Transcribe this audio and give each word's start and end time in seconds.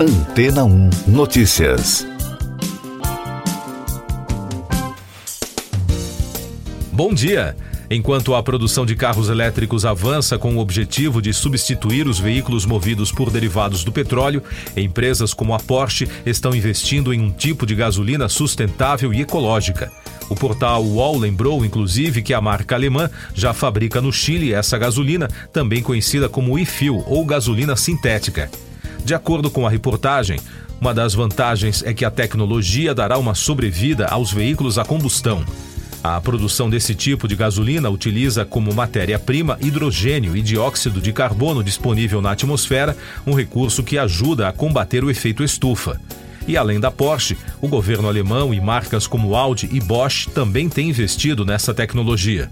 Antena 0.00 0.62
1 0.62 0.90
Notícias. 1.08 2.06
Bom 6.92 7.12
dia. 7.12 7.56
Enquanto 7.90 8.32
a 8.36 8.40
produção 8.40 8.86
de 8.86 8.94
carros 8.94 9.28
elétricos 9.28 9.84
avança 9.84 10.38
com 10.38 10.54
o 10.54 10.60
objetivo 10.60 11.20
de 11.20 11.34
substituir 11.34 12.06
os 12.06 12.20
veículos 12.20 12.64
movidos 12.64 13.10
por 13.10 13.28
derivados 13.28 13.82
do 13.82 13.90
petróleo, 13.90 14.40
empresas 14.76 15.34
como 15.34 15.52
a 15.52 15.58
Porsche 15.58 16.08
estão 16.24 16.54
investindo 16.54 17.12
em 17.12 17.20
um 17.20 17.32
tipo 17.32 17.66
de 17.66 17.74
gasolina 17.74 18.28
sustentável 18.28 19.12
e 19.12 19.22
ecológica. 19.22 19.90
O 20.28 20.36
portal 20.36 20.84
UOL 20.84 21.18
lembrou, 21.18 21.64
inclusive, 21.64 22.22
que 22.22 22.34
a 22.34 22.40
marca 22.40 22.76
alemã 22.76 23.10
já 23.34 23.52
fabrica 23.52 24.00
no 24.00 24.12
Chile 24.12 24.54
essa 24.54 24.78
gasolina, 24.78 25.26
também 25.52 25.82
conhecida 25.82 26.28
como 26.28 26.56
e-fuel 26.56 27.02
ou 27.08 27.24
gasolina 27.24 27.74
sintética. 27.74 28.48
De 29.08 29.14
acordo 29.14 29.50
com 29.50 29.66
a 29.66 29.70
reportagem, 29.70 30.38
uma 30.78 30.92
das 30.92 31.14
vantagens 31.14 31.82
é 31.82 31.94
que 31.94 32.04
a 32.04 32.10
tecnologia 32.10 32.94
dará 32.94 33.16
uma 33.16 33.34
sobrevida 33.34 34.04
aos 34.04 34.30
veículos 34.30 34.76
a 34.76 34.84
combustão. 34.84 35.42
A 36.04 36.20
produção 36.20 36.68
desse 36.68 36.94
tipo 36.94 37.26
de 37.26 37.34
gasolina 37.34 37.88
utiliza 37.88 38.44
como 38.44 38.74
matéria-prima 38.74 39.56
hidrogênio 39.62 40.36
e 40.36 40.42
dióxido 40.42 41.00
de 41.00 41.10
carbono 41.10 41.64
disponível 41.64 42.20
na 42.20 42.32
atmosfera, 42.32 42.94
um 43.26 43.32
recurso 43.32 43.82
que 43.82 43.96
ajuda 43.96 44.46
a 44.46 44.52
combater 44.52 45.02
o 45.02 45.10
efeito 45.10 45.42
estufa. 45.42 45.98
E 46.46 46.54
além 46.54 46.78
da 46.78 46.90
Porsche, 46.90 47.34
o 47.62 47.66
governo 47.66 48.08
alemão 48.08 48.52
e 48.52 48.60
marcas 48.60 49.06
como 49.06 49.34
Audi 49.34 49.70
e 49.72 49.80
Bosch 49.80 50.26
também 50.34 50.68
têm 50.68 50.90
investido 50.90 51.46
nessa 51.46 51.72
tecnologia. 51.72 52.50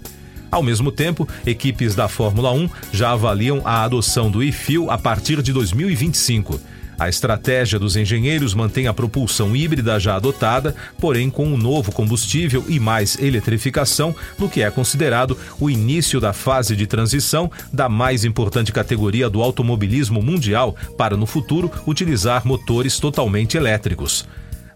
Ao 0.51 0.63
mesmo 0.63 0.91
tempo, 0.91 1.27
equipes 1.45 1.93
da 1.93 2.07
Fórmula 2.07 2.51
1 2.51 2.69
já 2.91 3.11
avaliam 3.11 3.61
a 3.65 3.83
adoção 3.83 4.31
do 4.31 4.43
e-fuel 4.43 4.89
a 4.89 4.97
partir 4.97 5.41
de 5.41 5.51
2025. 5.51 6.59
A 6.99 7.07
estratégia 7.07 7.77
dos 7.77 7.95
engenheiros 7.95 8.55
mantém 8.55 8.87
a 8.87 8.93
propulsão 8.93 9.55
híbrida 9.55 9.99
já 9.99 10.15
adotada, 10.15 10.75
porém 10.99 11.29
com 11.29 11.45
um 11.45 11.55
novo 11.55 11.91
combustível 11.91 12.65
e 12.67 12.79
mais 12.79 13.19
eletrificação, 13.19 14.15
no 14.39 14.49
que 14.49 14.63
é 14.63 14.71
considerado 14.71 15.37
o 15.59 15.69
início 15.69 16.19
da 16.19 16.33
fase 16.33 16.75
de 16.75 16.87
transição 16.87 17.51
da 17.71 17.87
mais 17.87 18.25
importante 18.25 18.71
categoria 18.71 19.29
do 19.29 19.43
automobilismo 19.43 20.23
mundial 20.23 20.75
para, 20.97 21.15
no 21.15 21.27
futuro, 21.27 21.71
utilizar 21.85 22.47
motores 22.47 22.99
totalmente 22.99 23.57
elétricos. 23.57 24.25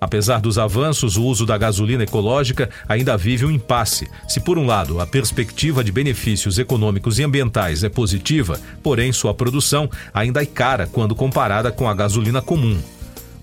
Apesar 0.03 0.41
dos 0.41 0.57
avanços, 0.57 1.15
o 1.15 1.23
uso 1.23 1.45
da 1.45 1.55
gasolina 1.59 2.03
ecológica 2.03 2.71
ainda 2.89 3.15
vive 3.15 3.45
um 3.45 3.51
impasse. 3.51 4.09
Se, 4.27 4.39
por 4.39 4.57
um 4.57 4.65
lado, 4.65 4.99
a 4.99 5.05
perspectiva 5.05 5.83
de 5.83 5.91
benefícios 5.91 6.57
econômicos 6.57 7.19
e 7.19 7.23
ambientais 7.23 7.83
é 7.83 7.89
positiva, 7.89 8.59
porém 8.81 9.13
sua 9.13 9.31
produção 9.31 9.87
ainda 10.11 10.41
é 10.41 10.45
cara 10.47 10.87
quando 10.87 11.13
comparada 11.13 11.71
com 11.71 11.87
a 11.87 11.93
gasolina 11.93 12.41
comum. 12.41 12.81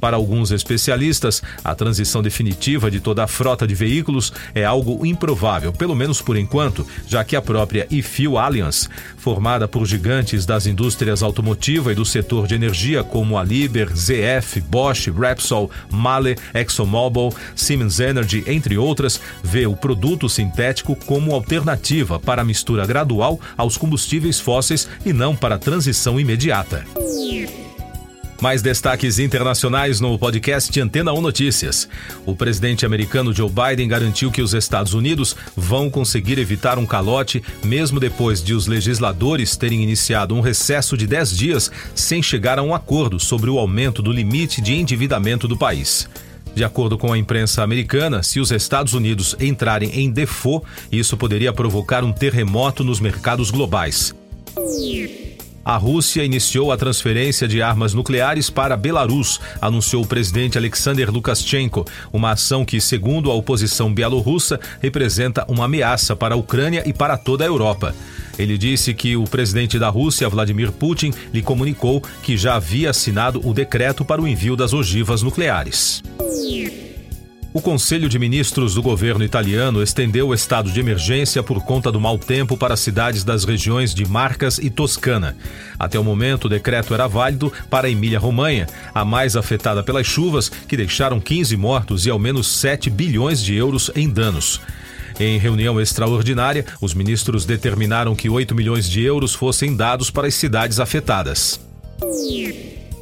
Para 0.00 0.16
alguns 0.16 0.50
especialistas, 0.50 1.42
a 1.64 1.74
transição 1.74 2.22
definitiva 2.22 2.90
de 2.90 3.00
toda 3.00 3.24
a 3.24 3.26
frota 3.26 3.66
de 3.66 3.74
veículos 3.74 4.32
é 4.54 4.64
algo 4.64 5.04
improvável, 5.04 5.72
pelo 5.72 5.94
menos 5.94 6.22
por 6.22 6.36
enquanto, 6.36 6.86
já 7.06 7.24
que 7.24 7.34
a 7.34 7.42
própria 7.42 7.86
e-Fuel 7.90 8.38
Alliance, 8.38 8.88
formada 9.16 9.66
por 9.66 9.86
gigantes 9.86 10.46
das 10.46 10.66
indústrias 10.66 11.22
automotiva 11.22 11.92
e 11.92 11.94
do 11.94 12.04
setor 12.04 12.46
de 12.46 12.54
energia 12.54 13.02
como 13.02 13.36
a 13.36 13.44
Liber, 13.44 13.88
ZF, 13.94 14.60
Bosch, 14.60 15.08
Repsol, 15.08 15.70
Male, 15.90 16.36
ExxonMobil, 16.54 17.34
Siemens 17.54 18.00
Energy, 18.00 18.44
entre 18.46 18.78
outras, 18.78 19.20
vê 19.42 19.66
o 19.66 19.76
produto 19.76 20.28
sintético 20.28 20.94
como 20.94 21.34
alternativa 21.34 22.18
para 22.18 22.42
a 22.42 22.44
mistura 22.44 22.86
gradual 22.86 23.40
aos 23.56 23.76
combustíveis 23.76 24.40
fósseis 24.40 24.88
e 25.04 25.12
não 25.12 25.34
para 25.34 25.56
a 25.56 25.58
transição 25.58 26.18
imediata. 26.20 26.84
Mais 28.40 28.62
destaques 28.62 29.18
internacionais 29.18 30.00
no 30.00 30.16
podcast 30.16 30.80
Antena 30.80 31.12
1 31.12 31.20
Notícias. 31.20 31.88
O 32.24 32.36
presidente 32.36 32.86
americano 32.86 33.32
Joe 33.32 33.50
Biden 33.50 33.88
garantiu 33.88 34.30
que 34.30 34.40
os 34.40 34.54
Estados 34.54 34.94
Unidos 34.94 35.34
vão 35.56 35.90
conseguir 35.90 36.38
evitar 36.38 36.78
um 36.78 36.86
calote 36.86 37.42
mesmo 37.64 37.98
depois 37.98 38.40
de 38.40 38.54
os 38.54 38.68
legisladores 38.68 39.56
terem 39.56 39.82
iniciado 39.82 40.36
um 40.36 40.40
recesso 40.40 40.96
de 40.96 41.04
10 41.04 41.36
dias 41.36 41.70
sem 41.96 42.22
chegar 42.22 42.60
a 42.60 42.62
um 42.62 42.72
acordo 42.72 43.18
sobre 43.18 43.50
o 43.50 43.58
aumento 43.58 44.00
do 44.00 44.12
limite 44.12 44.60
de 44.60 44.72
endividamento 44.72 45.48
do 45.48 45.56
país. 45.56 46.08
De 46.54 46.62
acordo 46.62 46.96
com 46.96 47.12
a 47.12 47.18
imprensa 47.18 47.64
americana, 47.64 48.22
se 48.22 48.38
os 48.38 48.52
Estados 48.52 48.94
Unidos 48.94 49.36
entrarem 49.40 49.90
em 50.00 50.10
default, 50.10 50.64
isso 50.92 51.16
poderia 51.16 51.52
provocar 51.52 52.04
um 52.04 52.12
terremoto 52.12 52.84
nos 52.84 53.00
mercados 53.00 53.50
globais 53.50 54.14
a 55.68 55.76
Rússia 55.76 56.24
iniciou 56.24 56.72
a 56.72 56.78
transferência 56.78 57.46
de 57.46 57.60
armas 57.60 57.92
nucleares 57.92 58.48
para 58.48 58.74
Belarus, 58.74 59.38
anunciou 59.60 60.02
o 60.02 60.06
presidente 60.06 60.56
Alexander 60.56 61.10
Lukashenko, 61.10 61.84
uma 62.10 62.30
ação 62.30 62.64
que, 62.64 62.80
segundo 62.80 63.30
a 63.30 63.34
oposição 63.34 63.92
bielorrussa, 63.92 64.58
representa 64.80 65.44
uma 65.46 65.66
ameaça 65.66 66.16
para 66.16 66.34
a 66.34 66.38
Ucrânia 66.38 66.82
e 66.86 66.92
para 66.94 67.18
toda 67.18 67.44
a 67.44 67.46
Europa. 67.46 67.94
Ele 68.38 68.56
disse 68.56 68.94
que 68.94 69.14
o 69.14 69.24
presidente 69.24 69.78
da 69.78 69.90
Rússia, 69.90 70.26
Vladimir 70.26 70.72
Putin, 70.72 71.12
lhe 71.34 71.42
comunicou 71.42 72.02
que 72.22 72.34
já 72.34 72.54
havia 72.54 72.88
assinado 72.88 73.46
o 73.46 73.52
decreto 73.52 74.06
para 74.06 74.22
o 74.22 74.26
envio 74.26 74.56
das 74.56 74.72
ogivas 74.72 75.20
nucleares. 75.20 76.02
O 77.50 77.62
Conselho 77.62 78.10
de 78.10 78.18
Ministros 78.18 78.74
do 78.74 78.82
governo 78.82 79.24
italiano 79.24 79.82
estendeu 79.82 80.28
o 80.28 80.34
estado 80.34 80.70
de 80.70 80.78
emergência 80.78 81.42
por 81.42 81.64
conta 81.64 81.90
do 81.90 81.98
mau 81.98 82.18
tempo 82.18 82.58
para 82.58 82.76
cidades 82.76 83.24
das 83.24 83.44
regiões 83.44 83.94
de 83.94 84.04
Marcas 84.06 84.58
e 84.58 84.68
Toscana. 84.68 85.34
Até 85.78 85.98
o 85.98 86.04
momento, 86.04 86.44
o 86.44 86.48
decreto 86.48 86.92
era 86.92 87.06
válido 87.06 87.50
para 87.70 87.88
Emília-Romanha, 87.88 88.66
a 88.94 89.02
mais 89.02 89.34
afetada 89.34 89.82
pelas 89.82 90.06
chuvas, 90.06 90.50
que 90.50 90.76
deixaram 90.76 91.18
15 91.18 91.56
mortos 91.56 92.04
e 92.04 92.10
ao 92.10 92.18
menos 92.18 92.48
7 92.48 92.90
bilhões 92.90 93.42
de 93.42 93.54
euros 93.54 93.90
em 93.96 94.10
danos. 94.10 94.60
Em 95.18 95.38
reunião 95.38 95.80
extraordinária, 95.80 96.66
os 96.82 96.92
ministros 96.92 97.46
determinaram 97.46 98.14
que 98.14 98.28
8 98.28 98.54
milhões 98.54 98.88
de 98.88 99.02
euros 99.02 99.34
fossem 99.34 99.74
dados 99.74 100.10
para 100.10 100.28
as 100.28 100.34
cidades 100.34 100.78
afetadas. 100.78 101.58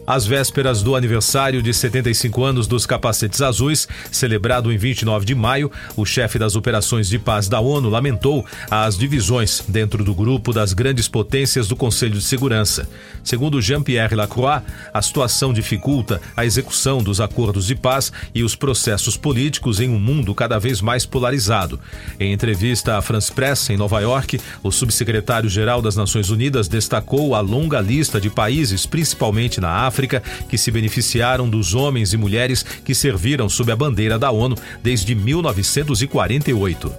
Às 0.06 0.24
vésperas 0.24 0.82
do 0.82 0.94
aniversário 0.94 1.60
de 1.60 1.74
75 1.74 2.44
anos 2.44 2.68
dos 2.68 2.86
Capacetes 2.86 3.42
Azuis, 3.42 3.88
celebrado 4.12 4.70
em 4.70 4.76
29 4.76 5.26
de 5.26 5.34
maio, 5.34 5.70
o 5.96 6.06
chefe 6.06 6.38
das 6.38 6.54
operações 6.54 7.08
de 7.08 7.18
paz 7.18 7.48
da 7.48 7.58
ONU 7.58 7.88
lamentou 7.88 8.46
as 8.70 8.96
divisões 8.96 9.64
dentro 9.66 10.04
do 10.04 10.14
grupo 10.14 10.52
das 10.52 10.72
grandes 10.72 11.08
potências 11.08 11.66
do 11.66 11.74
Conselho 11.74 12.14
de 12.14 12.22
Segurança. 12.22 12.88
Segundo 13.24 13.60
Jean-Pierre 13.60 14.14
Lacroix, 14.14 14.62
a 14.94 15.02
situação 15.02 15.52
dificulta 15.52 16.20
a 16.36 16.44
execução 16.44 17.02
dos 17.02 17.20
acordos 17.20 17.66
de 17.66 17.74
paz 17.74 18.12
e 18.32 18.44
os 18.44 18.54
processos 18.54 19.16
políticos 19.16 19.80
em 19.80 19.88
um 19.88 19.98
mundo 19.98 20.32
cada 20.36 20.58
vez 20.58 20.80
mais 20.80 21.04
polarizado. 21.04 21.80
Em 22.20 22.32
entrevista 22.32 22.96
à 22.96 23.02
France 23.02 23.32
Press, 23.32 23.70
em 23.70 23.76
Nova 23.76 23.98
York, 23.98 24.40
o 24.62 24.70
subsecretário-geral 24.70 25.82
das 25.82 25.96
Nações 25.96 26.30
Unidas 26.30 26.68
destacou 26.68 27.34
a 27.34 27.40
longa 27.40 27.80
lista 27.80 28.20
de 28.20 28.30
países, 28.30 28.86
principalmente 28.86 29.60
na 29.60 29.70
África, 29.70 29.95
África 29.96 30.22
que 30.46 30.58
se 30.58 30.70
beneficiaram 30.70 31.48
dos 31.48 31.74
homens 31.74 32.12
e 32.12 32.18
mulheres 32.18 32.62
que 32.84 32.94
serviram 32.94 33.48
sob 33.48 33.72
a 33.72 33.76
bandeira 33.76 34.18
da 34.18 34.30
ONU 34.30 34.54
desde 34.82 35.14
1948. 35.14 36.92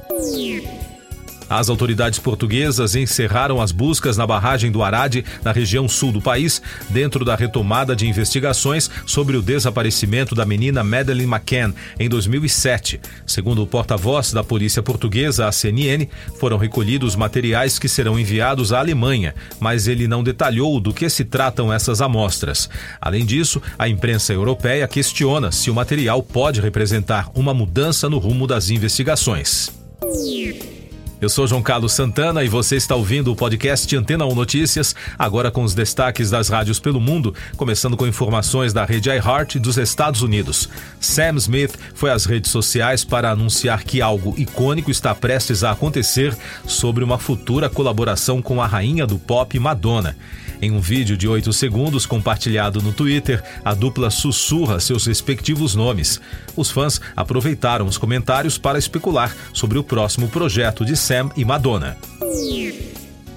As 1.50 1.70
autoridades 1.70 2.20
portuguesas 2.20 2.96
encerraram 2.96 3.62
as 3.62 3.72
buscas 3.72 4.18
na 4.18 4.28
barragem 4.28 4.72
do 4.72 4.84
Arade, 4.84 5.24
na 5.44 5.52
região 5.52 5.88
sul 5.88 6.12
do 6.12 6.22
país, 6.22 6.62
dentro 6.90 7.24
da 7.24 7.36
retomada 7.36 7.96
de 7.96 8.08
investigações 8.08 8.90
sobre 9.06 9.38
o 9.38 9.42
desaparecimento 9.42 10.36
da 10.36 10.46
menina 10.46 10.84
Madeleine 10.84 11.32
McCann 11.32 11.74
em 12.00 12.10
2007. 12.10 13.00
Segundo 13.26 13.64
o 13.64 13.68
porta-voz 13.68 14.34
da 14.34 14.44
polícia 14.44 14.84
portuguesa, 14.84 15.48
a 15.48 15.52
CNN, 15.52 16.08
foram 16.40 16.58
recolhidos 16.58 17.16
materiais 17.16 17.80
que 17.80 17.88
serão 17.88 18.20
enviados 18.20 18.74
à 18.74 18.80
Alemanha, 18.80 19.34
mas 19.60 19.88
ele 19.88 20.08
não 20.08 20.24
detalhou 20.24 20.80
do 20.80 20.94
que 20.94 21.10
se 21.10 21.24
tratam 21.24 21.72
essas 21.72 22.02
amostras. 22.02 22.70
Além 23.00 23.26
disso, 23.26 23.62
a 23.80 23.88
imprensa 23.88 24.34
europeia 24.34 24.88
questiona 24.88 25.52
se 25.52 25.70
o 25.70 25.76
material 25.76 26.22
pode 26.22 26.60
representar 26.60 27.30
uma 27.34 27.54
mudança 27.54 28.10
no 28.10 28.18
rumo 28.18 28.46
das 28.46 28.70
investigações. 28.70 29.72
Eu 31.20 31.30
sou 31.30 31.48
João 31.48 31.64
Carlos 31.64 31.94
Santana 31.94 32.44
e 32.44 32.48
você 32.48 32.76
está 32.76 32.94
ouvindo 32.94 33.32
o 33.32 33.36
podcast 33.36 33.96
Antena 33.98 34.24
1 34.24 34.36
Notícias, 34.36 34.96
agora 35.18 35.50
com 35.50 35.64
os 35.64 35.74
destaques 35.74 36.30
das 36.30 36.48
rádios 36.48 36.80
pelo 36.80 37.02
mundo, 37.02 37.34
começando 37.56 37.98
com 37.98 38.06
informações 38.06 38.72
da 38.72 38.86
rede 38.86 39.10
iHeart 39.10 39.56
dos 39.56 39.80
Estados 39.80 40.22
Unidos. 40.22 40.70
Sam 41.00 41.38
Smith 41.38 41.76
foi 41.96 42.12
às 42.12 42.26
redes 42.26 42.52
sociais 42.52 43.04
para 43.04 43.32
anunciar 43.32 43.84
que 43.84 44.00
algo 44.00 44.36
icônico 44.38 44.92
está 44.92 45.16
prestes 45.16 45.64
a 45.64 45.72
acontecer 45.72 46.38
sobre 46.68 47.04
uma 47.04 47.18
futura 47.18 47.68
colaboração 47.68 48.40
com 48.40 48.62
a 48.62 48.68
rainha 48.68 49.08
do 49.08 49.18
pop 49.18 49.58
Madonna. 49.58 50.16
Em 50.62 50.72
um 50.72 50.80
vídeo 50.80 51.16
de 51.16 51.28
8 51.28 51.54
segundos 51.54 52.06
compartilhado 52.06 52.82
no 52.82 52.92
Twitter, 52.92 53.44
a 53.64 53.74
dupla 53.76 54.10
sussurra 54.10 54.80
seus 54.80 55.06
respectivos 55.06 55.76
nomes. 55.76 56.20
Os 56.56 56.72
fãs 56.72 57.00
aproveitaram 57.16 57.86
os 57.86 57.98
comentários 57.98 58.58
para 58.58 58.80
especular 58.80 59.36
sobre 59.54 59.78
o 59.78 59.84
próximo 59.84 60.28
projeto 60.28 60.84
de 60.84 60.96
Sam 61.08 61.30
e 61.38 61.46
Madonna. 61.46 61.96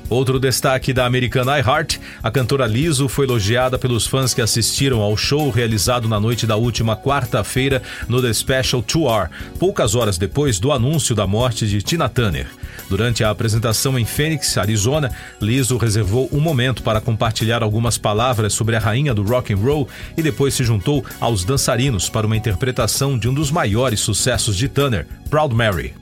Outro 0.08 0.40
destaque 0.40 0.92
da 0.92 1.06
americana 1.06 1.56
iHeart, 1.60 2.00
a 2.20 2.28
cantora 2.28 2.66
Liso 2.66 3.08
foi 3.08 3.26
elogiada 3.26 3.78
pelos 3.78 4.08
fãs 4.08 4.34
que 4.34 4.42
assistiram 4.42 5.00
ao 5.00 5.16
show 5.16 5.48
realizado 5.50 6.08
na 6.08 6.18
noite 6.18 6.48
da 6.48 6.56
última 6.56 6.96
quarta-feira 6.96 7.80
no 8.08 8.20
The 8.20 8.32
Special 8.32 8.82
Tour, 8.82 9.28
poucas 9.56 9.94
horas 9.94 10.18
depois 10.18 10.58
do 10.58 10.72
anúncio 10.72 11.14
da 11.14 11.28
morte 11.28 11.64
de 11.68 11.80
Tina 11.80 12.08
Turner. 12.08 12.48
Durante 12.88 13.22
a 13.22 13.30
apresentação 13.30 13.96
em 13.96 14.04
Phoenix, 14.04 14.58
Arizona, 14.58 15.12
Liso 15.40 15.76
reservou 15.76 16.28
um 16.32 16.40
momento 16.40 16.82
para 16.82 17.00
compartilhar 17.00 17.62
algumas 17.62 17.96
palavras 17.96 18.52
sobre 18.52 18.74
a 18.74 18.80
rainha 18.80 19.14
do 19.14 19.22
rock 19.22 19.52
and 19.52 19.58
roll 19.58 19.88
e 20.16 20.22
depois 20.22 20.54
se 20.54 20.64
juntou 20.64 21.04
aos 21.20 21.44
dançarinos 21.44 22.08
para 22.08 22.26
uma 22.26 22.36
interpretação 22.36 23.16
de 23.16 23.28
um 23.28 23.32
dos 23.32 23.52
maiores 23.52 24.00
sucessos 24.00 24.56
de 24.56 24.68
Turner, 24.68 25.06
Proud 25.30 25.54
Mary. 25.54 25.94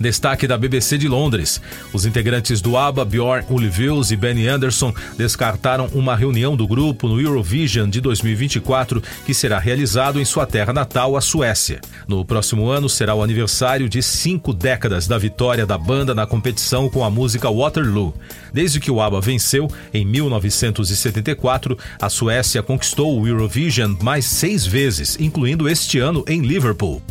Destaque 0.00 0.46
da 0.46 0.56
BBC 0.56 0.96
de 0.96 1.08
Londres. 1.08 1.60
Os 1.92 2.06
integrantes 2.06 2.60
do 2.60 2.76
ABBA, 2.76 3.04
Bjorn 3.04 3.44
Ulvaeus 3.50 4.10
e 4.10 4.16
Benny 4.16 4.46
Anderson 4.46 4.94
descartaram 5.16 5.88
uma 5.92 6.14
reunião 6.14 6.56
do 6.56 6.66
grupo 6.66 7.08
no 7.08 7.20
Eurovision 7.20 7.88
de 7.88 8.00
2024 8.00 9.02
que 9.26 9.34
será 9.34 9.58
realizado 9.58 10.20
em 10.20 10.24
sua 10.24 10.46
terra 10.46 10.72
natal, 10.72 11.16
a 11.16 11.20
Suécia. 11.20 11.80
No 12.06 12.24
próximo 12.24 12.68
ano 12.68 12.88
será 12.88 13.14
o 13.14 13.22
aniversário 13.22 13.88
de 13.88 14.02
cinco 14.02 14.52
décadas 14.52 15.06
da 15.08 15.18
vitória 15.18 15.66
da 15.66 15.76
banda 15.76 16.14
na 16.14 16.26
competição 16.26 16.88
com 16.88 17.04
a 17.04 17.10
música 17.10 17.50
Waterloo. 17.50 18.14
Desde 18.52 18.80
que 18.80 18.90
o 18.90 19.00
ABBA 19.00 19.20
venceu, 19.20 19.68
em 19.92 20.04
1974, 20.04 21.76
a 22.00 22.08
Suécia 22.08 22.62
conquistou 22.62 23.20
o 23.20 23.26
Eurovision 23.26 23.96
mais 24.00 24.24
seis 24.24 24.66
vezes, 24.66 25.16
incluindo 25.18 25.68
este 25.68 25.98
ano 25.98 26.24
em 26.28 26.40
Liverpool 26.40 27.02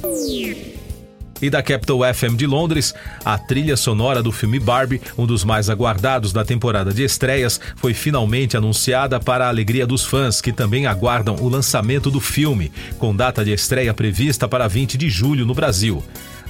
e 1.41 1.49
da 1.49 1.61
Capital 1.61 1.99
FM 2.13 2.35
de 2.35 2.45
Londres, 2.45 2.93
a 3.23 3.37
trilha 3.37 3.75
sonora 3.75 4.23
do 4.23 4.31
filme 4.31 4.59
Barbie, 4.59 5.01
um 5.17 5.25
dos 5.25 5.43
mais 5.43 5.69
aguardados 5.69 6.33
da 6.33 6.43
temporada 6.43 6.93
de 6.93 7.03
estreias, 7.03 7.59
foi 7.75 7.93
finalmente 7.93 8.57
anunciada 8.57 9.19
para 9.19 9.45
a 9.45 9.49
alegria 9.49 9.85
dos 9.85 10.05
fãs 10.05 10.41
que 10.41 10.51
também 10.51 10.85
aguardam 10.85 11.35
o 11.35 11.49
lançamento 11.49 12.09
do 12.09 12.19
filme, 12.19 12.71
com 12.97 13.15
data 13.15 13.43
de 13.43 13.51
estreia 13.51 13.93
prevista 13.93 14.47
para 14.47 14.67
20 14.67 14.97
de 14.97 15.09
julho 15.09 15.45
no 15.45 15.53
Brasil. 15.53 16.03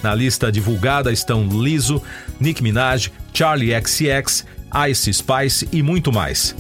Na 0.03 0.13
lista 0.13 0.51
divulgada 0.51 1.11
estão 1.11 1.47
Lizzo, 1.49 2.01
Nick 2.39 2.61
Minaj, 2.61 3.11
Charlie 3.33 3.73
XCX, 3.81 4.45
Ice 4.89 5.13
Spice 5.13 5.67
e 5.71 5.81
muito 5.81 6.11
mais. 6.11 6.55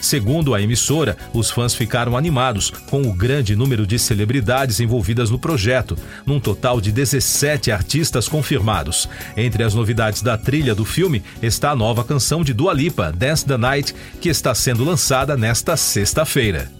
Segundo 0.00 0.54
a 0.54 0.62
emissora, 0.62 1.16
os 1.32 1.50
fãs 1.50 1.74
ficaram 1.74 2.16
animados 2.16 2.70
com 2.70 3.02
o 3.02 3.12
grande 3.12 3.56
número 3.56 3.86
de 3.86 3.98
celebridades 3.98 4.80
envolvidas 4.80 5.30
no 5.30 5.38
projeto, 5.38 5.96
num 6.24 6.40
total 6.40 6.80
de 6.80 6.92
17 6.92 7.70
artistas 7.70 8.28
confirmados. 8.28 9.08
Entre 9.36 9.62
as 9.62 9.74
novidades 9.74 10.22
da 10.22 10.38
trilha 10.38 10.74
do 10.74 10.84
filme 10.84 11.22
está 11.42 11.70
a 11.70 11.76
nova 11.76 12.04
canção 12.04 12.42
de 12.42 12.52
Dua 12.52 12.72
Lipa, 12.72 13.12
Dance 13.12 13.44
the 13.44 13.56
Night, 13.56 13.94
que 14.20 14.28
está 14.28 14.54
sendo 14.54 14.84
lançada 14.84 15.36
nesta 15.36 15.76
sexta-feira. 15.76 16.70